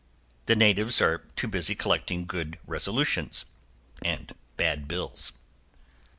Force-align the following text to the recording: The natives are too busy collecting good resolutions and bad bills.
The 0.47 0.55
natives 0.55 0.99
are 0.99 1.19
too 1.35 1.47
busy 1.47 1.75
collecting 1.75 2.25
good 2.25 2.57
resolutions 2.65 3.45
and 4.01 4.33
bad 4.57 4.87
bills. 4.87 5.31